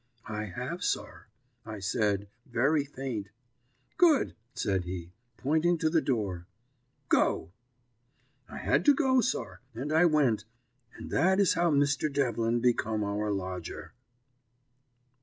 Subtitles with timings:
[0.25, 1.27] "'I have, sir,'
[1.63, 3.29] I said, very faint.
[3.97, 6.47] "'Good,' said he, pointing to the door.
[7.07, 7.51] 'Go.'
[8.49, 10.45] "I had to go, sir, and I went,
[10.97, 12.11] and that is how Mr.
[12.11, 13.93] Devlin become our lodger."